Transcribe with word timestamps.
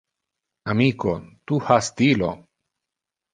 Amico, 0.73 1.13
tu 1.51 1.59
ha 1.67 1.77
stilo! 1.89 2.31